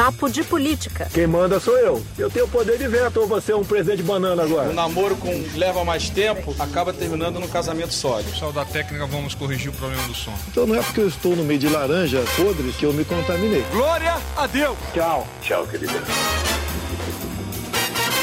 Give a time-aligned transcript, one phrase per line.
[0.00, 1.10] Papo de Política.
[1.12, 2.02] Quem manda sou eu.
[2.16, 4.70] Eu tenho poder de veto ou você é um presente banana agora?
[4.70, 8.30] O namoro com leva mais tempo acaba terminando num casamento sólido.
[8.30, 10.32] Pessoal da técnica, vamos corrigir o problema do som.
[10.48, 13.62] Então não é porque eu estou no meio de laranja podre que eu me contaminei.
[13.72, 14.78] Glória a Deus!
[14.94, 15.28] Tchau.
[15.42, 15.92] Tchau, querida.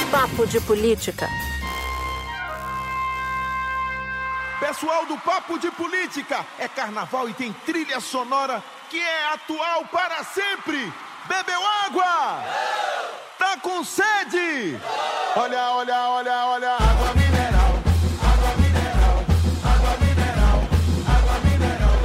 [0.09, 1.29] Papo de Política.
[4.59, 10.23] Pessoal do Papo de Política, é carnaval e tem trilha sonora que é atual para
[10.23, 10.91] sempre.
[11.27, 12.43] Bebeu água?
[13.37, 14.77] Tá com sede?
[15.35, 17.79] Olha, olha, olha, olha, água mineral.
[18.23, 19.25] Água mineral,
[19.63, 20.61] água mineral,
[21.05, 21.97] água mineral,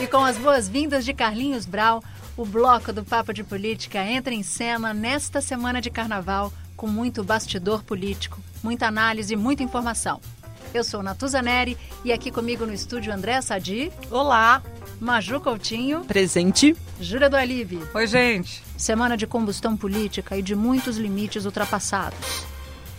[0.00, 2.02] E com as boas-vindas de Carlinhos Brau,
[2.36, 7.22] o bloco do Papo de Política entra em cena nesta semana de carnaval com muito
[7.22, 10.18] bastidor político, muita análise e muita informação.
[10.72, 13.92] Eu sou Natuza Neri e aqui comigo no estúdio André Sadi.
[14.10, 14.62] Olá!
[15.00, 16.04] Maju Coutinho.
[16.04, 16.76] Presente.
[17.00, 17.80] Júlia do Alive.
[17.94, 18.62] Oi, gente.
[18.76, 22.44] Semana de combustão política e de muitos limites ultrapassados.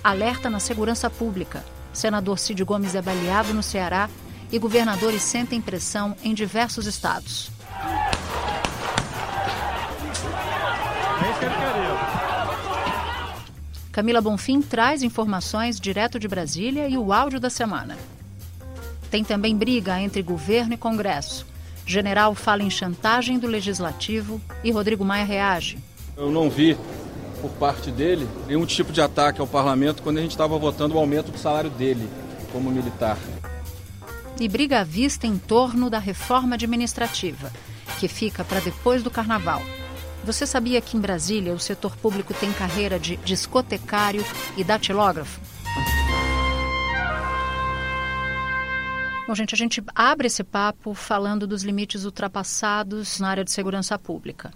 [0.03, 1.63] Alerta na segurança pública.
[1.93, 4.09] Senador Cid Gomes é baleado no Ceará
[4.51, 7.51] e governadores sentem pressão em diversos estados.
[13.91, 17.95] Camila Bonfim traz informações direto de Brasília e o áudio da semana.
[19.11, 21.51] Tem também briga entre governo e Congresso.
[21.85, 25.77] General fala em chantagem do Legislativo e Rodrigo Maia reage.
[26.15, 26.77] Eu não vi
[27.41, 30.99] por parte dele nenhum tipo de ataque ao parlamento quando a gente estava votando o
[30.99, 32.07] aumento do salário dele
[32.51, 33.17] como militar.
[34.39, 37.51] E briga à vista em torno da reforma administrativa,
[37.99, 39.61] que fica para depois do carnaval.
[40.23, 44.23] Você sabia que em Brasília o setor público tem carreira de discotecário
[44.55, 45.50] e datilógrafo?
[49.31, 53.97] Bom, gente, a gente abre esse papo falando dos limites ultrapassados na área de segurança
[53.97, 54.51] pública.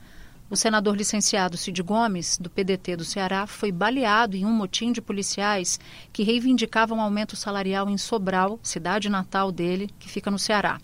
[0.49, 5.01] O senador licenciado Cid Gomes, do PDT do Ceará, foi baleado em um motim de
[5.01, 5.79] policiais
[6.11, 10.77] que reivindicavam um aumento salarial em Sobral, cidade natal dele, que fica no Ceará.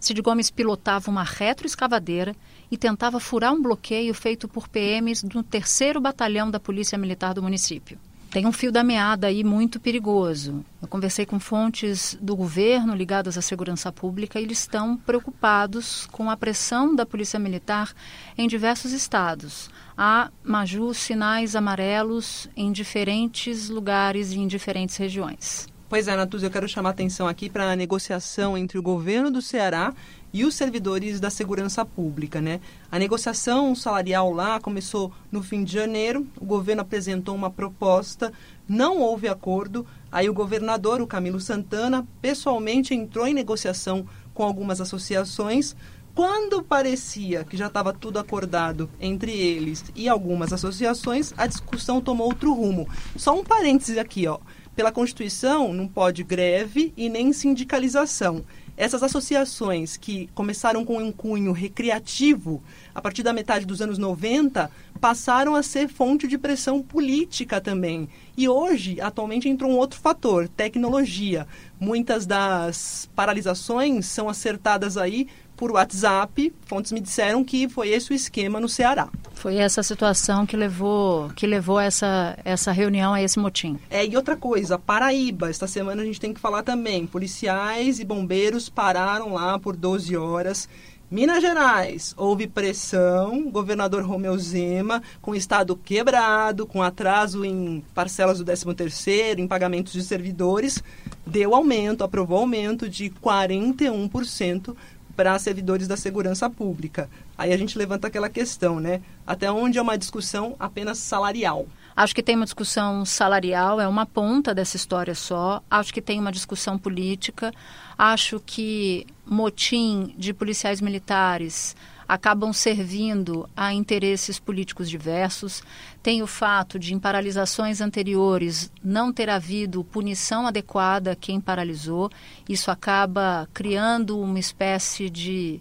[0.00, 2.34] Cid Gomes pilotava uma retroescavadeira
[2.70, 7.42] e tentava furar um bloqueio feito por PMs do 3 Batalhão da Polícia Militar do
[7.42, 7.98] município.
[8.30, 10.62] Tem um fio da meada aí muito perigoso.
[10.82, 16.30] Eu conversei com fontes do governo ligadas à segurança pública e eles estão preocupados com
[16.30, 17.94] a pressão da Polícia Militar
[18.36, 19.70] em diversos estados.
[19.96, 25.66] Há, Maju, sinais amarelos em diferentes lugares e em diferentes regiões.
[25.88, 29.40] Pois é, Natuz, eu quero chamar atenção aqui para a negociação entre o governo do
[29.40, 29.94] Ceará
[30.32, 32.60] e os servidores da segurança pública, né?
[32.90, 36.26] A negociação salarial lá começou no fim de janeiro.
[36.40, 38.32] O governo apresentou uma proposta,
[38.68, 39.86] não houve acordo.
[40.12, 45.74] Aí o governador, o Camilo Santana, pessoalmente entrou em negociação com algumas associações.
[46.14, 52.26] Quando parecia que já estava tudo acordado entre eles e algumas associações, a discussão tomou
[52.26, 52.88] outro rumo.
[53.16, 54.38] Só um parênteses aqui, ó.
[54.74, 58.44] Pela Constituição, não pode greve e nem sindicalização.
[58.78, 62.62] Essas associações que começaram com um cunho recreativo,
[62.94, 68.08] a partir da metade dos anos 90, passaram a ser fonte de pressão política também.
[68.36, 71.44] E hoje, atualmente, entrou um outro fator, tecnologia.
[71.80, 75.26] Muitas das paralisações são acertadas aí
[75.58, 76.54] por WhatsApp.
[76.64, 79.08] Fontes me disseram que foi esse o esquema no Ceará.
[79.34, 83.78] Foi essa situação que levou que levou essa essa reunião a esse motim.
[83.90, 87.06] É, e outra coisa, Paraíba, esta semana a gente tem que falar também.
[87.06, 90.68] Policiais e bombeiros pararam lá por 12 horas.
[91.10, 98.38] Minas Gerais, houve pressão, governador Romeu Zema, com o estado quebrado, com atraso em parcelas
[98.38, 100.84] do 13º, em pagamentos de servidores,
[101.26, 104.76] deu aumento, aprovou aumento de 41%
[105.18, 107.10] para servidores da segurança pública.
[107.36, 109.02] Aí a gente levanta aquela questão, né?
[109.26, 111.66] Até onde é uma discussão apenas salarial?
[111.96, 115.60] Acho que tem uma discussão salarial, é uma ponta dessa história só.
[115.68, 117.52] Acho que tem uma discussão política.
[117.98, 121.74] Acho que motim de policiais militares
[122.06, 125.64] acabam servindo a interesses políticos diversos.
[126.02, 132.10] Tem o fato de, em paralisações anteriores, não ter havido punição adequada a quem paralisou.
[132.48, 135.60] Isso acaba criando uma espécie de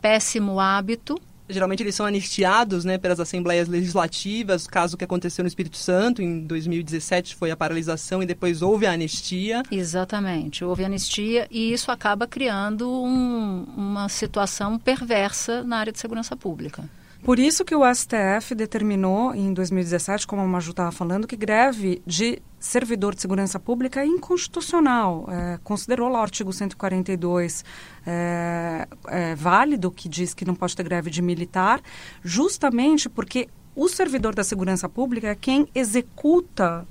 [0.00, 1.20] péssimo hábito
[1.52, 6.40] geralmente eles são anistiados né, pelas assembleias legislativas, caso que aconteceu no Espírito Santo, em
[6.40, 9.62] 2017 foi a paralisação e depois houve a anistia.
[9.70, 16.36] Exatamente, houve anistia e isso acaba criando um, uma situação perversa na área de segurança
[16.36, 16.88] pública.
[17.22, 22.02] Por isso que o STF determinou em 2017, como a Maju estava falando, que greve
[22.04, 25.26] de servidor de segurança pública é inconstitucional.
[25.28, 27.64] É, considerou lá o artigo 142
[28.04, 31.80] é, é, válido, que diz que não pode ter greve de militar,
[32.24, 36.86] justamente porque o servidor da segurança pública é quem executa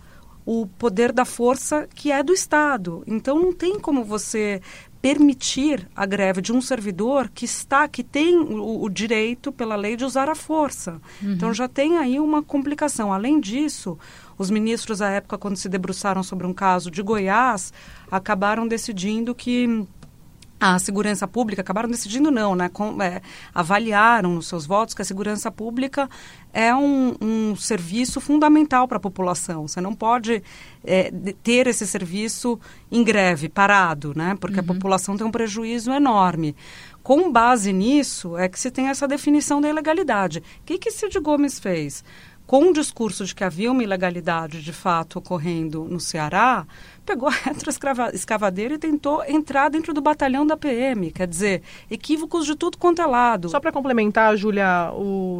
[0.45, 3.04] o poder da força que é do Estado.
[3.06, 4.62] Então não tem como você
[5.01, 9.95] permitir a greve de um servidor que está que tem o, o direito pela lei
[9.95, 11.01] de usar a força.
[11.21, 11.33] Uhum.
[11.33, 13.12] Então já tem aí uma complicação.
[13.12, 13.98] Além disso,
[14.38, 17.74] os ministros à época quando se debruçaram sobre um caso de Goiás,
[18.12, 19.88] acabaram decidindo que
[20.62, 22.69] a segurança pública, acabaram decidindo não, né?
[22.69, 23.19] Com, é,
[23.52, 26.08] avaliaram nos seus votos que a segurança pública
[26.54, 29.68] é um, um serviço fundamental para a população.
[29.68, 30.44] Você não pode
[30.86, 31.12] é,
[31.42, 32.60] ter esse serviço
[32.92, 34.38] em greve, parado, né?
[34.40, 34.66] Porque uhum.
[34.66, 36.56] a população tem um prejuízo enorme.
[37.02, 40.44] Com base nisso, é que se tem essa definição da ilegalidade.
[40.62, 42.04] O que, que Cid Gomes fez?
[42.46, 46.68] Com o discurso de que havia uma ilegalidade de fato ocorrendo no Ceará,
[47.06, 51.12] pegou a retroescavadeira e tentou entrar dentro do batalhão da PM.
[51.12, 53.50] Quer dizer, equívocos de tudo quanto é lado.
[53.50, 54.92] Só para complementar, Júlia,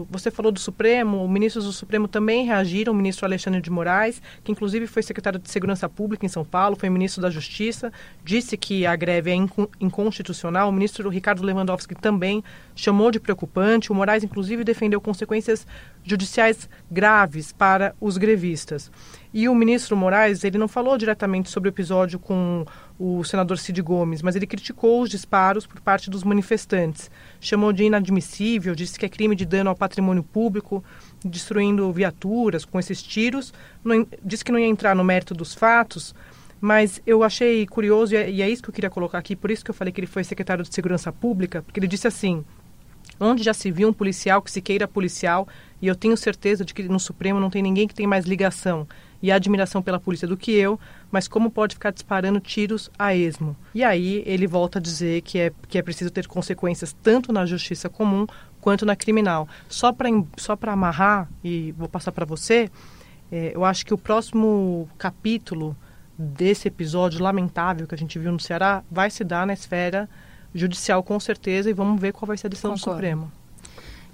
[0.10, 4.52] você falou do Supremo, ministros do Supremo também reagiram, o ministro Alexandre de Moraes, que
[4.52, 7.92] inclusive foi secretário de Segurança Pública em São Paulo, foi ministro da Justiça,
[8.24, 9.36] disse que a greve é
[9.80, 10.70] inconstitucional.
[10.70, 12.44] O ministro Ricardo Lewandowski também
[12.76, 13.92] chamou de preocupante.
[13.92, 15.66] O Moraes, inclusive, defendeu consequências
[16.04, 18.92] judiciais graves para os grevistas.
[19.34, 22.66] E o ministro Moraes, ele não falou diretamente sobre o episódio com
[23.00, 27.10] o senador Cid Gomes, mas ele criticou os disparos por parte dos manifestantes.
[27.40, 30.84] Chamou de inadmissível, disse que é crime de dano ao patrimônio público,
[31.24, 33.54] destruindo viaturas com esses tiros.
[33.82, 36.14] Não, disse que não ia entrar no mérito dos fatos,
[36.60, 39.64] mas eu achei curioso, é, e é isso que eu queria colocar aqui, por isso
[39.64, 42.44] que eu falei que ele foi secretário de Segurança Pública, porque ele disse assim:
[43.18, 45.48] onde já se viu um policial que se queira policial,
[45.82, 48.86] e eu tenho certeza de que no Supremo não tem ninguém que tem mais ligação
[49.22, 50.80] e admiração pela polícia do que eu,
[51.12, 53.56] mas como pode ficar disparando tiros a esmo?
[53.74, 57.46] E aí ele volta a dizer que é, que é preciso ter consequências tanto na
[57.46, 58.26] justiça comum
[58.60, 59.48] quanto na criminal.
[59.68, 62.70] Só para só amarrar, e vou passar para você,
[63.32, 65.76] é, eu acho que o próximo capítulo
[66.18, 70.10] desse episódio lamentável que a gente viu no Ceará vai se dar na esfera
[70.54, 72.92] judicial com certeza e vamos ver qual vai ser a decisão Concordo.
[72.92, 73.32] do Supremo.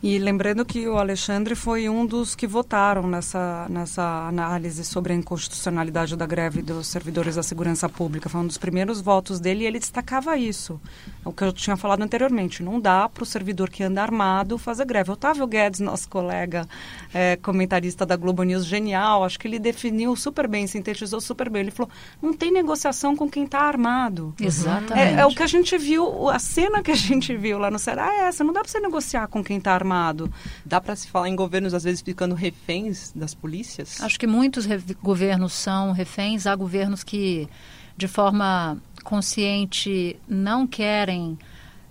[0.02, 5.16] E lembrando que o Alexandre foi um dos que votaram nessa, nessa análise sobre a
[5.16, 8.30] inconstitucionalidade da greve dos servidores da segurança pública.
[8.30, 10.80] Foi um dos primeiros votos dele e ele destacava isso.
[11.26, 12.62] É o que eu tinha falado anteriormente.
[12.62, 15.12] Não dá para o servidor que anda armado fazer greve.
[15.12, 16.68] Otávio Guedes, nosso colega
[17.12, 21.64] é, comentarista da Globo News, genial, acho que ele definiu super bem, sintetizou super bem.
[21.64, 21.92] Ele falou:
[22.22, 24.36] não tem negociação com quem está armado.
[24.40, 25.16] Exatamente.
[25.16, 27.80] É, é, o que a gente viu, a cena que a gente viu lá no
[27.80, 28.44] Ceará é essa.
[28.44, 30.32] Não dá para você negociar com quem está armado armado.
[30.66, 34.02] Dá para se falar em governos, às vezes, ficando reféns das polícias?
[34.02, 34.68] Acho que muitos
[35.02, 36.46] governos são reféns.
[36.46, 37.48] Há governos que,
[37.96, 41.38] de forma consciente, não querem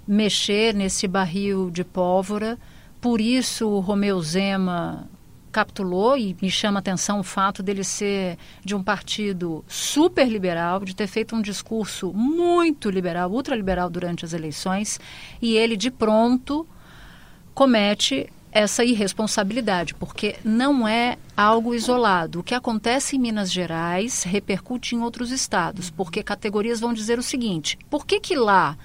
[0.06, 2.58] mexer nesse barril de pólvora.
[3.00, 5.08] Por isso, o Romeu Zema
[5.50, 10.80] capitulou e me chama a atenção o fato dele ser de um partido super liberal,
[10.80, 15.00] de ter feito um discurso muito liberal, ultraliberal durante as eleições,
[15.40, 16.66] e ele de pronto
[17.56, 22.40] comete essa irresponsabilidade, porque não é algo isolado.
[22.40, 27.22] O que acontece em Minas Gerais repercute em outros estados, porque categorias vão dizer o
[27.22, 28.76] seguinte: por que que lá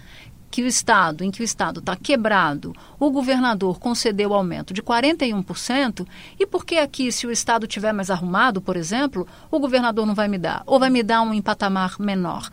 [0.50, 6.07] que o estado, em que o estado está quebrado, o governador concedeu aumento de 41%,
[6.39, 10.15] e por que aqui, se o estado tiver mais arrumado, por exemplo, o governador não
[10.15, 12.50] vai me dar, ou vai me dar um em patamar menor?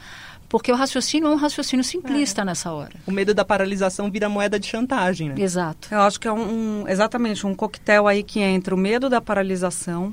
[0.48, 2.44] Porque o raciocínio é um raciocínio simplista é.
[2.44, 2.92] nessa hora.
[3.06, 5.34] O medo da paralisação vira moeda de chantagem, né?
[5.38, 5.88] Exato.
[5.90, 9.20] Eu acho que é um, um exatamente um coquetel aí que entra o medo da
[9.20, 10.12] paralisação,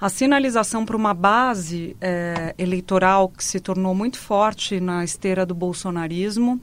[0.00, 5.54] a sinalização para uma base é, eleitoral que se tornou muito forte na esteira do
[5.54, 6.60] bolsonarismo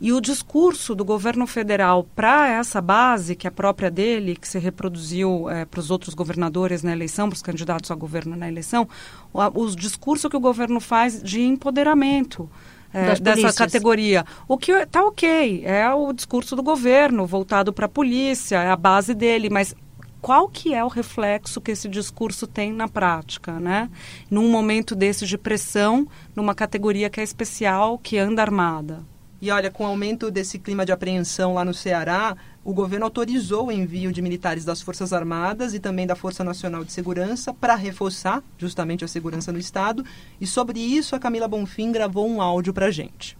[0.00, 4.58] e o discurso do governo federal para essa base, que é própria dele, que se
[4.58, 8.88] reproduziu é, para os outros governadores na eleição, para os candidatos a governo na eleição,
[9.32, 12.48] o, o discurso que o governo faz de empoderamento.
[12.90, 14.24] É, dessa categoria.
[14.48, 18.76] O que está ok, é o discurso do governo voltado para a polícia, é a
[18.76, 19.74] base dele, mas
[20.22, 23.90] qual que é o reflexo que esse discurso tem na prática, né?
[24.30, 29.04] Num momento desse de pressão, numa categoria que é especial, que anda armada.
[29.40, 33.68] E olha, com o aumento desse clima de apreensão lá no Ceará, o governo autorizou
[33.68, 37.76] o envio de militares das Forças Armadas e também da Força Nacional de Segurança para
[37.76, 40.04] reforçar justamente a segurança no Estado.
[40.40, 43.38] E sobre isso, a Camila Bonfim gravou um áudio para gente.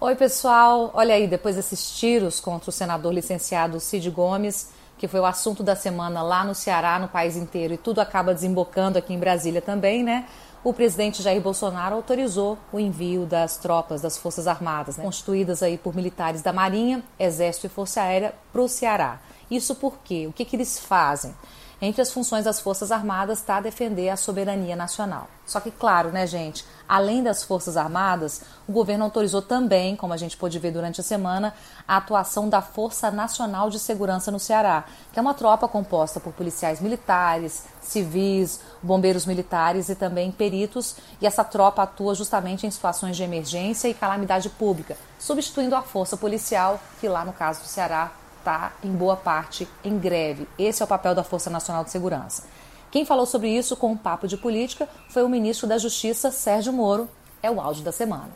[0.00, 0.90] Oi, pessoal.
[0.92, 4.70] Olha aí, depois desses tiros contra o senador licenciado Cid Gomes,
[5.02, 8.32] que foi o assunto da semana lá no Ceará, no país inteiro, e tudo acaba
[8.32, 10.26] desembocando aqui em Brasília também, né?
[10.62, 15.02] O presidente Jair Bolsonaro autorizou o envio das tropas das Forças Armadas, né?
[15.02, 19.18] constituídas aí por militares da Marinha, Exército e Força Aérea, para o Ceará.
[19.50, 20.28] Isso por quê?
[20.28, 21.34] O que, que eles fazem?
[21.84, 25.28] Entre as funções das Forças Armadas está defender a soberania nacional.
[25.44, 30.16] Só que, claro, né, gente, além das Forças Armadas, o governo autorizou também, como a
[30.16, 31.52] gente pôde ver durante a semana,
[31.86, 36.32] a atuação da Força Nacional de Segurança no Ceará, que é uma tropa composta por
[36.32, 43.16] policiais militares, civis, bombeiros militares e também peritos, e essa tropa atua justamente em situações
[43.16, 48.21] de emergência e calamidade pública, substituindo a força policial, que lá no caso do Ceará
[48.42, 50.48] está, em boa parte, em greve.
[50.58, 52.42] Esse é o papel da Força Nacional de Segurança.
[52.90, 56.72] Quem falou sobre isso com um papo de política foi o ministro da Justiça, Sérgio
[56.72, 57.08] Moro.
[57.40, 58.30] É o áudio da semana.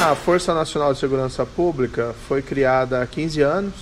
[0.00, 3.74] A Força Nacional de Segurança Pública foi criada há 15 anos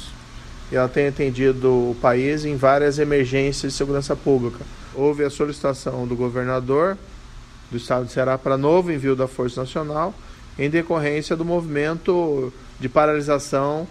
[0.70, 4.64] e ela tem atendido o país em várias emergências de segurança pública.
[4.94, 6.96] Houve a solicitação do governador
[7.70, 10.14] do estado de Ceará para novo envio da Força Nacional
[10.58, 13.86] em decorrência do movimento de paralisação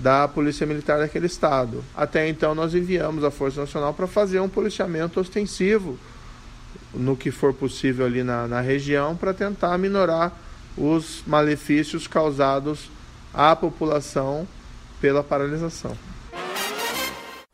[0.00, 1.84] da Polícia Militar daquele estado.
[1.94, 5.98] Até então, nós enviamos a Força Nacional para fazer um policiamento ostensivo
[6.92, 10.32] no que for possível ali na, na região para tentar minorar
[10.76, 12.90] os malefícios causados
[13.32, 14.48] à população
[15.00, 15.96] pela paralisação.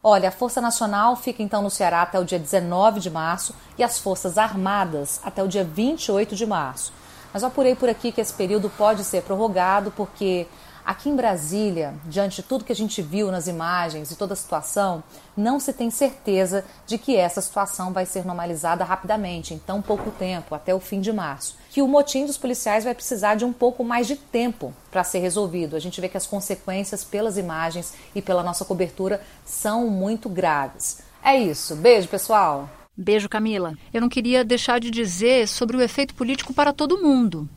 [0.02, 3.82] Olha, a Força Nacional fica então no Ceará até o dia 19 de março e
[3.82, 6.92] as Forças Armadas até o dia 28 de março.
[7.32, 10.46] Mas eu apurei por aqui que esse período pode ser prorrogado porque
[10.86, 14.36] Aqui em Brasília, diante de tudo que a gente viu nas imagens e toda a
[14.36, 15.02] situação,
[15.36, 20.12] não se tem certeza de que essa situação vai ser normalizada rapidamente, em tão pouco
[20.12, 21.56] tempo, até o fim de março.
[21.70, 25.18] Que o motim dos policiais vai precisar de um pouco mais de tempo para ser
[25.18, 25.74] resolvido.
[25.74, 31.00] A gente vê que as consequências pelas imagens e pela nossa cobertura são muito graves.
[31.20, 31.74] É isso.
[31.74, 32.70] Beijo, pessoal.
[32.96, 33.74] Beijo, Camila.
[33.92, 37.48] Eu não queria deixar de dizer sobre o efeito político para todo mundo.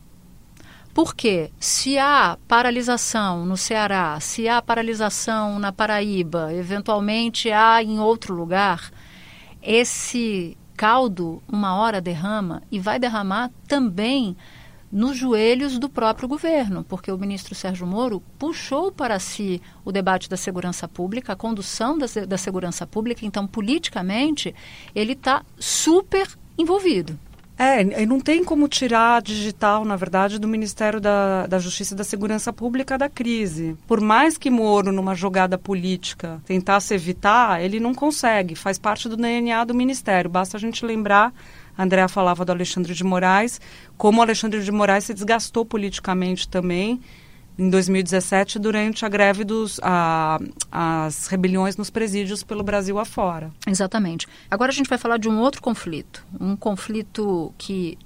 [0.92, 8.34] Porque se há paralisação no Ceará, se há paralisação na Paraíba, eventualmente há em outro
[8.34, 8.90] lugar,
[9.62, 14.36] esse caldo uma hora derrama e vai derramar também
[14.90, 20.28] nos joelhos do próprio governo, porque o ministro Sérgio Moro puxou para si o debate
[20.28, 24.52] da segurança pública, a condução da, da segurança pública, então, politicamente,
[24.94, 26.28] ele está super
[26.58, 27.16] envolvido.
[27.62, 32.02] É, não tem como tirar digital, na verdade, do Ministério da, da Justiça e da
[32.02, 33.76] Segurança Pública da crise.
[33.86, 38.54] Por mais que Moro, numa jogada política, tentasse evitar, ele não consegue.
[38.54, 40.30] Faz parte do DNA do Ministério.
[40.30, 41.34] Basta a gente lembrar
[41.76, 43.60] a Andrea falava do Alexandre de Moraes,
[43.96, 47.00] como o Alexandre de Moraes se desgastou politicamente também
[47.60, 50.40] em 2017 durante a greve dos a,
[50.72, 53.50] as rebeliões nos presídios pelo Brasil afora.
[53.66, 54.26] Exatamente.
[54.50, 57.98] Agora a gente vai falar de um outro conflito, um conflito que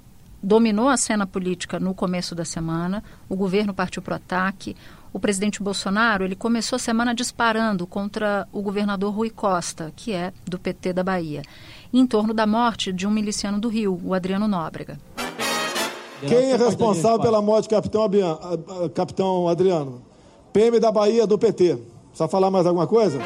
[0.43, 3.01] dominou a cena política no começo da semana.
[3.29, 4.75] O governo partiu para o ataque.
[5.13, 10.33] O presidente Bolsonaro ele começou a semana disparando contra o governador Rui Costa, que é
[10.45, 11.43] do PT da Bahia,
[11.93, 14.99] em torno da morte de um miliciano do Rio, o Adriano Nóbrega.
[16.27, 18.09] Quem é responsável pela morte do capitão,
[18.93, 20.01] capitão Adriano?
[20.51, 21.77] PM da Bahia do PT.
[22.13, 23.19] Só falar mais alguma coisa?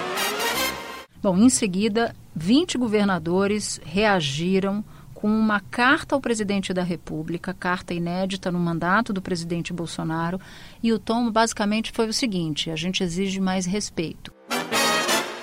[1.21, 8.51] Bom, em seguida, 20 governadores reagiram com uma carta ao presidente da República, carta inédita
[8.51, 10.39] no mandato do presidente Bolsonaro,
[10.81, 14.38] e o tom basicamente foi o seguinte: a gente exige mais respeito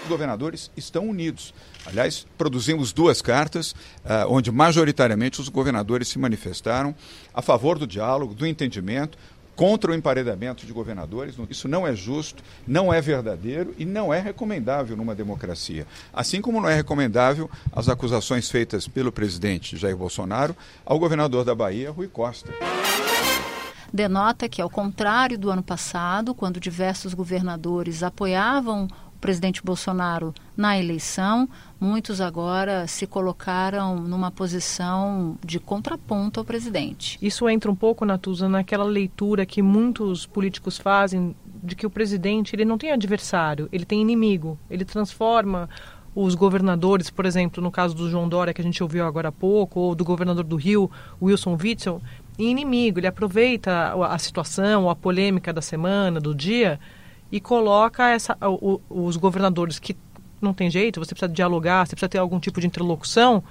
[0.06, 1.52] governadores estão unidos.
[1.84, 6.94] Aliás, produzimos duas cartas, uh, onde majoritariamente os governadores se manifestaram
[7.34, 9.18] a favor do diálogo, do entendimento,
[9.56, 11.34] contra o emparedamento de governadores.
[11.48, 15.86] Isso não é justo, não é verdadeiro e não é recomendável numa democracia.
[16.12, 21.54] Assim como não é recomendável as acusações feitas pelo presidente Jair Bolsonaro ao governador da
[21.54, 22.52] Bahia, Rui Costa
[23.92, 30.78] denota que, ao contrário do ano passado, quando diversos governadores apoiavam o presidente Bolsonaro na
[30.78, 31.48] eleição,
[31.80, 37.18] muitos agora se colocaram numa posição de contraponto ao presidente.
[37.20, 42.54] Isso entra um pouco, Natuza, naquela leitura que muitos políticos fazem de que o presidente
[42.54, 44.58] ele não tem adversário, ele tem inimigo.
[44.70, 45.68] Ele transforma
[46.14, 49.32] os governadores, por exemplo, no caso do João Dória, que a gente ouviu agora há
[49.32, 52.00] pouco, ou do governador do Rio, Wilson Witzel,
[52.38, 52.98] em inimigo.
[52.98, 56.78] Ele aproveita a situação, a polêmica da semana, do dia,
[57.30, 59.96] e coloca essa, o, os governadores que
[60.40, 63.42] não tem jeito, você precisa dialogar, você precisa ter algum tipo de interlocução,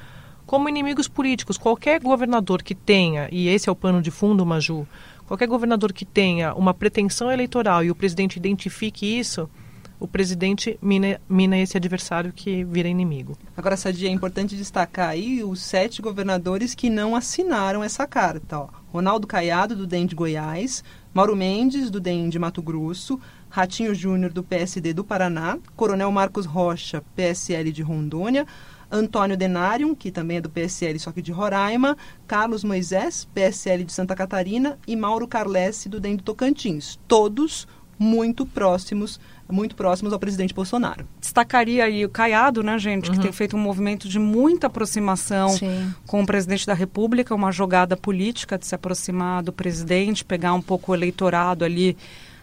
[0.46, 1.58] como inimigos políticos.
[1.58, 4.88] Qualquer governador que tenha, e esse é o pano de fundo, Maju,
[5.28, 9.50] qualquer governador que tenha uma pretensão eleitoral e o presidente identifique isso,
[10.00, 13.38] o presidente mina, mina esse adversário que vira inimigo.
[13.56, 18.60] Agora, Sadia, é importante destacar aí os sete governadores que não assinaram essa carta.
[18.60, 18.68] Ó.
[18.92, 23.20] Ronaldo Caiado, do DEM de Goiás, Mauro Mendes, do DEM de Mato Grosso,
[23.56, 28.46] Ratinho Júnior, do PSD do Paraná, Coronel Marcos Rocha, PSL de Rondônia,
[28.92, 31.96] Antônio Denário, que também é do PSL, só que de Roraima,
[32.28, 37.00] Carlos Moisés, PSL de Santa Catarina e Mauro Carlesse, do DEM de Tocantins.
[37.08, 37.66] Todos
[37.98, 41.08] muito próximos muito próximos ao presidente Bolsonaro.
[41.22, 43.16] Destacaria aí o Caiado, né, gente, uhum.
[43.16, 45.94] que tem feito um movimento de muita aproximação Sim.
[46.06, 50.62] com o presidente da República, uma jogada política de se aproximar do presidente, pegar um
[50.62, 51.96] pouco o eleitorado ali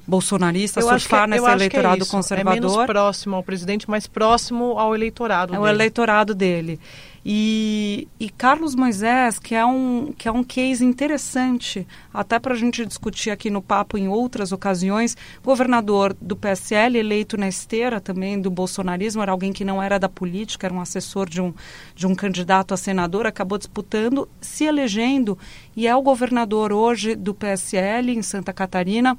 [0.06, 2.56] bolsonarista, eu surfar que, é- nesse é eleitorado é conservador.
[2.56, 5.64] É menos próximo ao presidente, mas próximo ao eleitorado é dele.
[5.64, 6.80] o eleitorado dele.
[7.24, 12.56] E, e, Carlos Moisés, que é, um, que é um case interessante, até para a
[12.56, 18.40] gente discutir aqui no papo em outras ocasiões, governador do PSL, eleito na esteira também
[18.40, 21.54] do bolsonarismo, era alguém que não era da política, era um assessor de um,
[21.94, 25.38] de um candidato a senador, acabou disputando, se elegendo,
[25.76, 29.16] e é o governador hoje do PSL em Santa Catarina,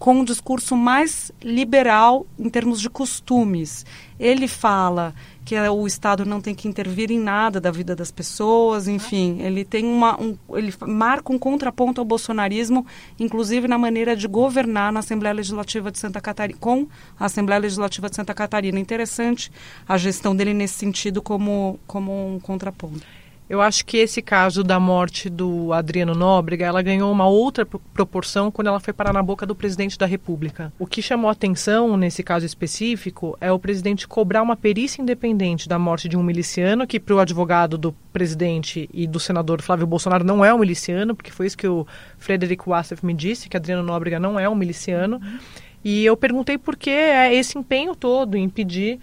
[0.00, 3.84] com um discurso mais liberal em termos de costumes.
[4.18, 5.14] Ele fala
[5.44, 9.62] que o Estado não tem que intervir em nada da vida das pessoas, enfim, ele
[9.62, 12.86] tem uma, um, ele marca um contraponto ao bolsonarismo,
[13.18, 16.86] inclusive na maneira de governar na Assembleia Legislativa de Santa Catarina, com
[17.18, 18.80] a Assembleia Legislativa de Santa Catarina.
[18.80, 19.52] Interessante
[19.86, 23.19] a gestão dele nesse sentido como, como um contraponto.
[23.50, 28.48] Eu acho que esse caso da morte do Adriano Nóbrega, ela ganhou uma outra proporção
[28.48, 30.72] quando ela foi parar na boca do presidente da República.
[30.78, 35.80] O que chamou atenção nesse caso específico é o presidente cobrar uma perícia independente da
[35.80, 40.22] morte de um miliciano, que para o advogado do presidente e do senador Flávio Bolsonaro
[40.22, 41.84] não é um miliciano, porque foi isso que o
[42.18, 45.16] Frederico Wassef me disse, que Adriano Nóbrega não é um miliciano.
[45.16, 45.38] Uhum.
[45.82, 49.00] E eu perguntei por que é esse empenho todo em pedir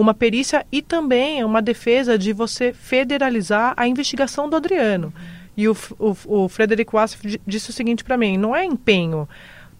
[0.00, 5.12] uma perícia e também uma defesa de você federalizar a investigação do Adriano.
[5.56, 9.28] E o, o, o Frederico Wassef disse o seguinte para mim: não é empenho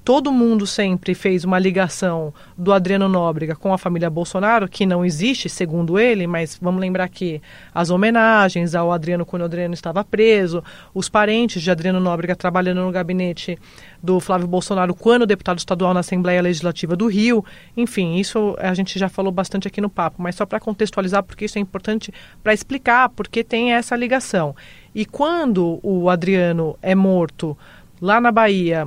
[0.09, 5.05] todo mundo sempre fez uma ligação do Adriano Nóbrega com a família Bolsonaro, que não
[5.05, 7.43] existe, segundo ele, mas vamos lembrar que
[7.75, 12.81] as homenagens ao Adriano quando o Adriano estava preso, os parentes de Adriano Nóbrega trabalhando
[12.81, 13.59] no gabinete
[14.03, 17.45] do Flávio Bolsonaro quando deputado estadual na Assembleia Legislativa do Rio,
[17.77, 21.45] enfim, isso a gente já falou bastante aqui no papo, mas só para contextualizar, porque
[21.45, 24.57] isso é importante para explicar porque tem essa ligação.
[24.95, 27.57] E quando o Adriano é morto
[28.01, 28.87] Lá na Bahia,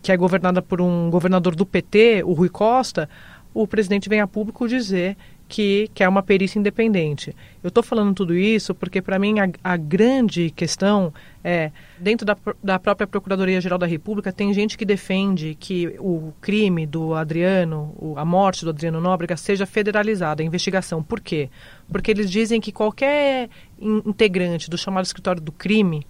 [0.00, 3.08] que é governada por um governador do PT, o Rui Costa,
[3.54, 5.16] o presidente vem a público dizer
[5.52, 7.36] que quer uma perícia independente.
[7.62, 11.12] Eu estou falando tudo isso porque, para mim, a, a, grande questão
[11.44, 16.86] é: dentro da, da própria Procuradoria-Geral da República, tem gente que defende que o crime
[16.86, 21.02] do Adriano, o, a morte do Adriano Nóbrega, seja federalizada, a investigação.
[21.02, 21.50] Por quê?
[21.90, 26.06] Porque eles dizem que qualquer integrante do chamado escritório do crime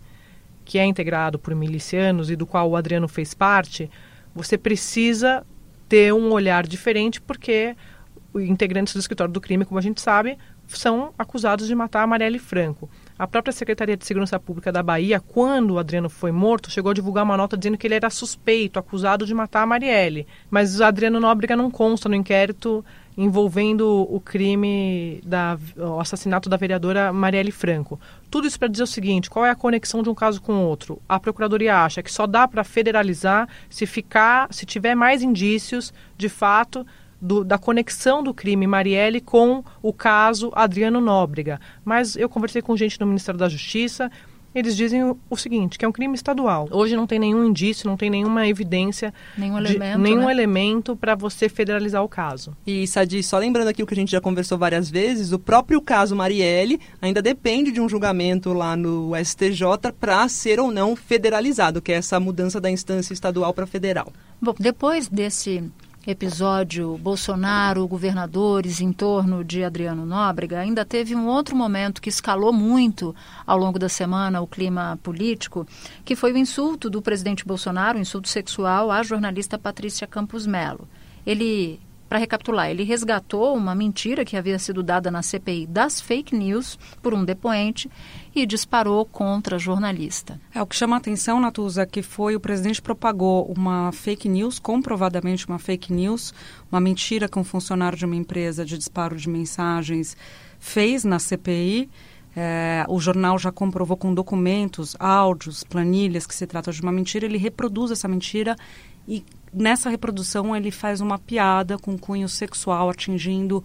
[0.64, 3.90] que é integrado por milicianos e do qual o Adriano fez parte,
[4.34, 5.44] você precisa
[5.88, 7.76] ter um olhar diferente porque
[8.34, 12.38] integrantes do escritório do crime, como a gente sabe, são acusados de matar a Marielle
[12.38, 12.88] Franco.
[13.18, 16.94] A própria Secretaria de Segurança Pública da Bahia, quando o Adriano foi morto, chegou a
[16.94, 20.26] divulgar uma nota dizendo que ele era suspeito, acusado de matar a Marielle.
[20.50, 22.84] Mas o Adriano Nóbrega não consta no inquérito
[23.16, 28.00] envolvendo o crime da o assassinato da vereadora Marielle Franco.
[28.30, 30.66] Tudo isso para dizer o seguinte: qual é a conexão de um caso com o
[30.66, 31.00] outro?
[31.08, 36.28] A procuradoria acha que só dá para federalizar se ficar, se tiver mais indícios de
[36.28, 36.86] fato
[37.20, 41.60] do, da conexão do crime Marielle com o caso Adriano Nóbrega.
[41.84, 44.10] Mas eu conversei com gente no Ministério da Justiça
[44.54, 46.68] eles dizem o, seguinte, que é um crime estadual.
[46.70, 50.32] Hoje não tem nenhum indício, não tem nenhuma evidência, nenhum elemento, nenhum né?
[50.32, 52.56] elemento para você federalizar o caso.
[52.66, 55.80] E Sadi, só lembrando aqui o que a gente já conversou várias vezes, o próprio
[55.80, 61.80] caso Marielle ainda depende de um julgamento lá no STJ para ser ou não federalizado,
[61.80, 64.12] que é essa mudança da instância estadual para federal.
[64.40, 65.62] Bom, depois desse
[66.06, 72.52] episódio Bolsonaro, governadores em torno de Adriano Nóbrega, ainda teve um outro momento que escalou
[72.52, 73.14] muito
[73.46, 75.66] ao longo da semana o clima político,
[76.04, 80.88] que foi o insulto do presidente Bolsonaro, o insulto sexual à jornalista Patrícia Campos Melo.
[81.24, 81.80] Ele
[82.12, 86.78] para recapitular, ele resgatou uma mentira que havia sido dada na CPI das fake news
[87.00, 87.90] por um depoente
[88.34, 90.40] e disparou contra a jornalista.
[90.54, 94.58] É o que chama a atenção, Natuza, que foi o presidente propagou uma fake news,
[94.58, 96.32] comprovadamente uma fake news,
[96.70, 100.16] uma mentira que um funcionário de uma empresa de disparo de mensagens
[100.58, 101.90] fez na CPI.
[102.34, 107.26] É, o jornal já comprovou com documentos, áudios, planilhas que se trata de uma mentira.
[107.26, 108.56] Ele reproduz essa mentira
[109.06, 113.62] e nessa reprodução ele faz uma piada com cunho sexual atingindo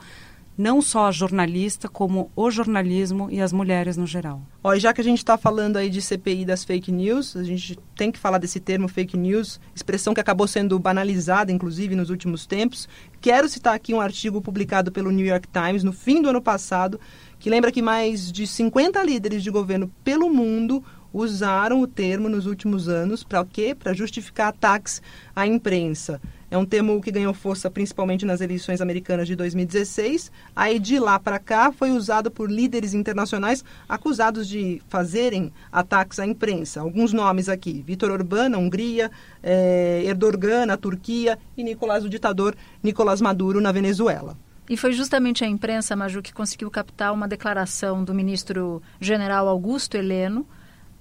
[0.58, 4.42] não só a jornalista, como o jornalismo e as mulheres no geral.
[4.64, 7.44] Ó, e já que a gente está falando aí de CPI das fake news, a
[7.44, 12.10] gente tem que falar desse termo fake news, expressão que acabou sendo banalizada, inclusive, nos
[12.10, 12.90] últimos tempos.
[13.22, 17.00] Quero citar aqui um artigo publicado pelo New York Times no fim do ano passado,
[17.38, 22.46] que lembra que mais de 50 líderes de governo pelo mundo usaram o termo nos
[22.46, 23.76] últimos anos para quê?
[23.76, 25.02] Para justificar ataques
[25.36, 26.20] à imprensa.
[26.50, 30.32] É um termo que ganhou força principalmente nas eleições americanas de 2016.
[30.56, 36.26] Aí de lá para cá foi usado por líderes internacionais acusados de fazerem ataques à
[36.26, 36.80] imprensa.
[36.80, 39.12] Alguns nomes aqui: Vitor Orbán, Hungria,
[39.44, 44.38] eh, Erdogan, na Turquia e Nicolás, o ditador Nicolás Maduro, na Venezuela.
[44.70, 49.96] E foi justamente a imprensa, Maju, que conseguiu captar uma declaração do ministro general Augusto
[49.96, 50.46] Heleno,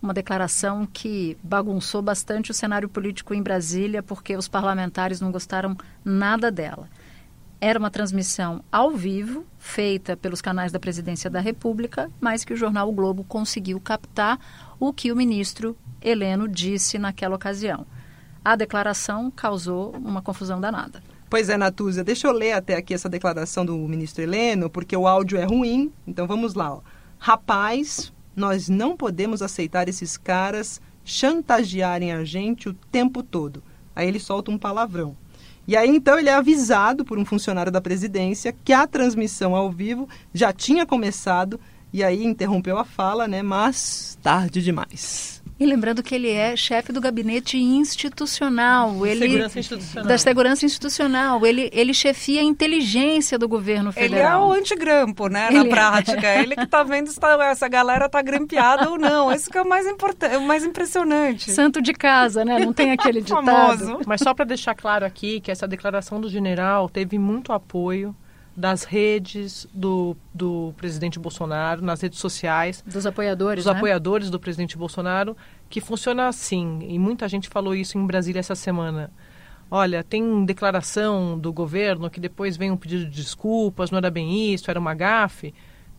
[0.01, 5.77] uma declaração que bagunçou bastante o cenário político em Brasília, porque os parlamentares não gostaram
[6.05, 6.89] nada dela.
[7.61, 12.57] Era uma transmissão ao vivo, feita pelos canais da Presidência da República, mas que o
[12.57, 14.39] jornal o Globo conseguiu captar
[14.79, 17.87] o que o ministro Heleno disse naquela ocasião.
[18.45, 21.03] A declaração causou uma confusão danada.
[21.29, 25.07] Pois é, Natúzia, deixa eu ler até aqui essa declaração do ministro Heleno, porque o
[25.07, 25.93] áudio é ruim.
[26.07, 26.75] Então vamos lá.
[26.75, 26.81] Ó.
[27.19, 33.63] Rapaz, nós não podemos aceitar esses caras chantagearem a gente o tempo todo.
[33.95, 35.17] Aí ele solta um palavrão.
[35.67, 39.71] E aí então ele é avisado por um funcionário da presidência que a transmissão ao
[39.71, 41.59] vivo já tinha começado
[41.93, 43.43] e aí interrompeu a fala, né?
[43.43, 45.36] Mas tarde demais.
[45.59, 49.07] E lembrando que ele é chefe do gabinete institucional.
[49.07, 50.09] Ele, segurança institucional.
[50.09, 51.47] Da segurança institucional.
[51.47, 54.45] Ele, ele chefia a inteligência do governo federal.
[54.45, 56.27] Ele é o antigrampo, né, na ele prática.
[56.27, 56.43] É.
[56.43, 59.33] Ele que está vendo se tá, essa galera está grampeada ou não.
[59.33, 61.51] Isso que é o mais, importante, o mais impressionante.
[61.51, 62.59] Santo de casa, né?
[62.59, 63.45] Não tem aquele ditado.
[63.47, 64.01] Famoso.
[64.07, 68.15] Mas só para deixar claro aqui que essa declaração do general teve muito apoio
[68.57, 72.83] das redes do, do presidente Bolsonaro, nas redes sociais.
[72.87, 73.79] Dos apoiadores, Dos né?
[73.79, 75.37] apoiadores do presidente Bolsonaro,
[75.69, 79.11] que funciona assim, e muita gente falou isso em Brasília essa semana.
[79.71, 84.53] Olha, tem declaração do governo que depois vem um pedido de desculpas, não era bem
[84.55, 85.53] isso, era uma gafe,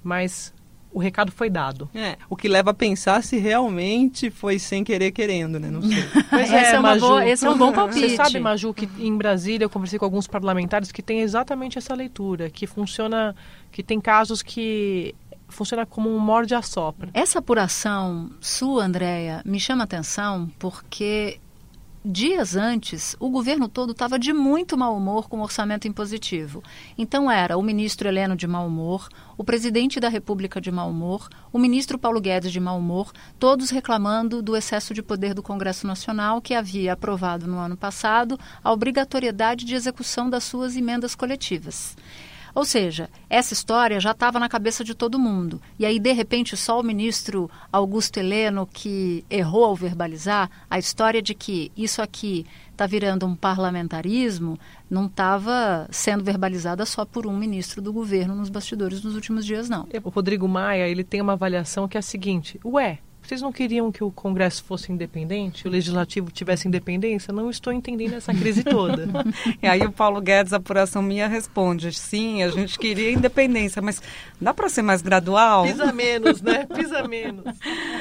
[0.04, 0.54] mas
[0.98, 1.88] o recado foi dado.
[1.94, 5.70] É, o que leva a pensar se realmente foi sem querer querendo, né?
[5.70, 6.04] Não sei.
[6.28, 7.08] Pois é, é Maju.
[7.08, 8.10] Boa, esse é um bom palpite.
[8.10, 11.94] Você sabe, Maju, que em Brasília eu conversei com alguns parlamentares que têm exatamente essa
[11.94, 13.36] leitura, que funciona,
[13.72, 15.14] que tem casos que
[15.48, 17.12] funciona como um morde a sopra.
[17.14, 21.40] Essa apuração sua, Andréia, me chama atenção porque
[22.10, 26.64] dias antes, o governo todo estava de muito mau humor com o orçamento impositivo.
[26.98, 31.28] Então era o ministro Heleno de mau humor, o presidente da República de mau humor,
[31.52, 35.86] o ministro Paulo Guedes de mau humor, todos reclamando do excesso de poder do Congresso
[35.86, 41.98] Nacional, que havia aprovado no ano passado a obrigatoriedade de execução das suas emendas coletivas.
[42.58, 45.62] Ou seja, essa história já estava na cabeça de todo mundo.
[45.78, 51.22] E aí, de repente, só o ministro Augusto Heleno que errou ao verbalizar a história
[51.22, 54.58] de que isso aqui está virando um parlamentarismo,
[54.90, 59.70] não estava sendo verbalizada só por um ministro do governo nos bastidores nos últimos dias,
[59.70, 59.88] não.
[60.04, 63.92] O Rodrigo Maia ele tem uma avaliação que é a seguinte: ué, vocês não queriam
[63.92, 67.34] que o Congresso fosse independente, o Legislativo tivesse independência?
[67.34, 69.06] Não estou entendendo essa crise toda.
[69.62, 74.02] e aí o Paulo Guedes, a apuração minha, responde: sim, a gente queria independência, mas
[74.40, 75.66] dá para ser mais gradual?
[75.66, 76.66] Pisa menos, né?
[76.74, 77.44] Pisa menos.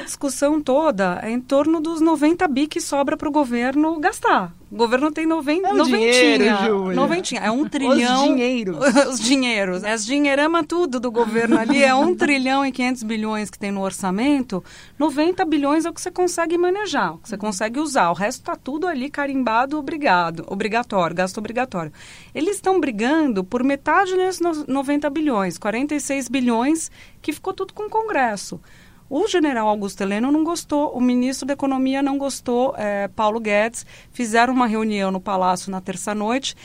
[0.07, 4.53] A discussão toda é em torno dos 90 bi que sobra para o governo gastar.
[4.71, 6.69] O governo tem 90, é noventinha.
[6.95, 7.41] Noventinha.
[7.41, 8.23] É um trilhão.
[8.23, 8.77] Os dinheiros.
[9.09, 9.83] Os dinheiros.
[9.83, 11.83] As dinheirama tudo do governo ali.
[11.83, 14.63] É um trilhão e 500 bilhões que tem no orçamento.
[14.97, 18.09] 90 bilhões é o que você consegue manejar, o que você consegue usar.
[18.09, 21.91] O resto está tudo ali carimbado, obrigado, obrigatório, gasto obrigatório.
[22.33, 26.89] Eles estão brigando por metade desses 90 bilhões, 46 bilhões,
[27.21, 28.57] que ficou tudo com o Congresso.
[29.09, 33.85] O general Augusto Heleno não gostou, o ministro da Economia não gostou, é, Paulo Guedes.
[34.11, 36.55] Fizeram uma reunião no Palácio na terça-noite.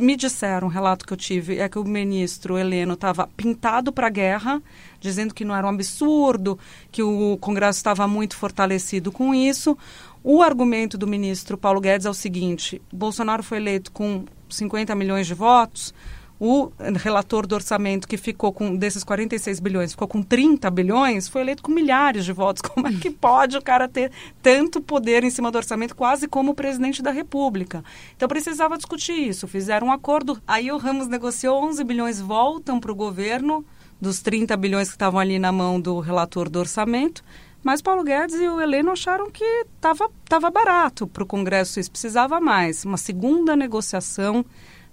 [0.00, 4.06] Me disseram, um relato que eu tive, é que o ministro Heleno estava pintado para
[4.06, 4.62] a guerra,
[5.00, 6.56] dizendo que não era um absurdo,
[6.92, 9.76] que o Congresso estava muito fortalecido com isso.
[10.22, 15.26] O argumento do ministro Paulo Guedes é o seguinte: Bolsonaro foi eleito com 50 milhões
[15.26, 15.92] de votos
[16.40, 21.40] o relator do orçamento que ficou com desses 46 bilhões, ficou com 30 bilhões, foi
[21.40, 22.62] eleito com milhares de votos.
[22.62, 26.52] Como é que pode o cara ter tanto poder em cima do orçamento, quase como
[26.52, 27.82] o presidente da República?
[28.16, 29.48] Então precisava discutir isso.
[29.48, 30.40] Fizeram um acordo.
[30.46, 33.64] Aí o Ramos negociou 11 bilhões voltam para o governo
[34.00, 37.24] dos 30 bilhões que estavam ali na mão do relator do orçamento
[37.64, 41.90] Mas Paulo Guedes e o Heleno acharam que estava tava barato para o Congresso, isso
[41.90, 42.84] precisava mais.
[42.84, 44.44] Uma segunda negociação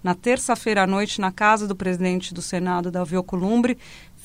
[0.06, 3.76] na terça-feira à noite na casa do presidente do Senado, Davi Alcolumbre,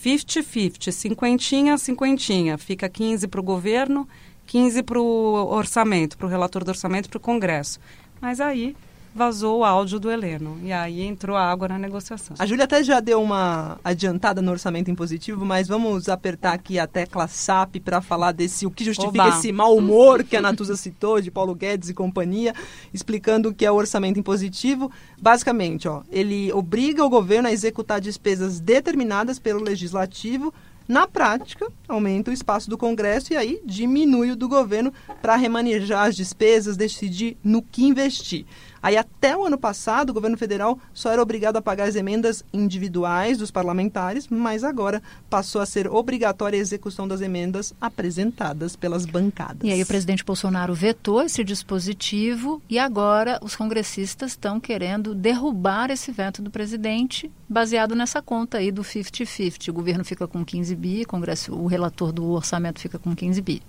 [0.03, 2.55] 50-50, cinquentinha, cinquentinha.
[2.55, 4.07] Fica 15 para o governo,
[4.45, 7.79] 15 para o orçamento, para o relator do orçamento, para o Congresso.
[8.21, 8.75] Mas aí
[9.13, 10.57] vazou o áudio do Heleno.
[10.63, 12.35] E aí entrou água na negociação.
[12.39, 16.87] A Júlia até já deu uma adiantada no orçamento impositivo, mas vamos apertar aqui a
[16.87, 19.37] tecla SAP para falar desse o que justifica Oba.
[19.37, 22.53] esse mau humor que a Natuza citou, de Paulo Guedes e companhia,
[22.93, 24.91] explicando o que é o orçamento impositivo.
[25.21, 30.53] Basicamente, ó, ele obriga o governo a executar despesas determinadas pelo legislativo
[30.91, 36.07] na prática, aumenta o espaço do Congresso e aí diminui o do governo para remanejar
[36.07, 38.45] as despesas, decidir no que investir.
[38.81, 42.43] Aí até o ano passado, o governo federal só era obrigado a pagar as emendas
[42.51, 49.05] individuais dos parlamentares, mas agora passou a ser obrigatória a execução das emendas apresentadas pelas
[49.05, 49.59] bancadas.
[49.63, 55.91] E aí o presidente Bolsonaro vetou esse dispositivo e agora os congressistas estão querendo derrubar
[55.91, 59.69] esse veto do presidente, baseado nessa conta aí do 50-50.
[59.69, 63.41] O governo fica com 15 bi, o, Congresso, o relator do orçamento fica com 15
[63.41, 63.61] bi.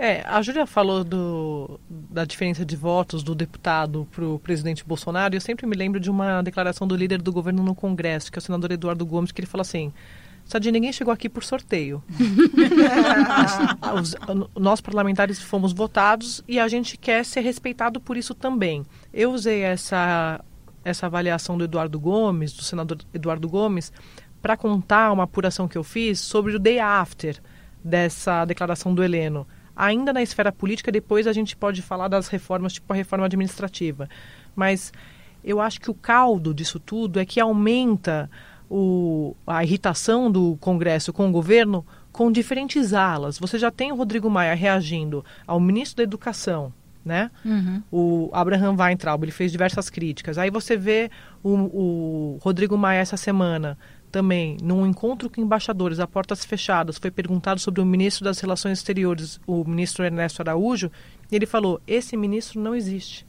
[0.00, 5.34] É, a Júlia falou do, da diferença de votos do deputado para o presidente Bolsonaro.
[5.34, 8.40] Eu sempre me lembro de uma declaração do líder do governo no Congresso, que é
[8.40, 9.92] o senador Eduardo Gomes, que ele fala assim:
[10.44, 12.00] Sadia, ninguém chegou aqui por sorteio.
[14.00, 14.14] Os,
[14.54, 18.86] nós parlamentares fomos votados e a gente quer ser respeitado por isso também.
[19.12, 20.40] Eu usei essa,
[20.84, 23.92] essa avaliação do Eduardo Gomes, do senador Eduardo Gomes,
[24.40, 27.36] para contar uma apuração que eu fiz sobre o day after
[27.82, 29.44] dessa declaração do Heleno
[29.78, 34.08] ainda na esfera política, depois a gente pode falar das reformas, tipo a reforma administrativa.
[34.56, 34.92] Mas
[35.44, 38.28] eu acho que o caldo disso tudo é que aumenta
[38.68, 43.38] o, a irritação do Congresso com o governo com diferentes alas.
[43.38, 46.72] Você já tem o Rodrigo Maia reagindo ao ministro da Educação,
[47.04, 47.30] né?
[47.44, 47.82] Uhum.
[47.92, 50.36] O Abraham Weintraub, ele fez diversas críticas.
[50.36, 51.08] Aí você vê
[51.42, 53.78] o, o Rodrigo Maia essa semana
[54.10, 58.78] também, num encontro com embaixadores a portas fechadas, foi perguntado sobre o ministro das Relações
[58.78, 60.90] Exteriores, o ministro Ernesto Araújo,
[61.30, 63.26] e ele falou: esse ministro não existe.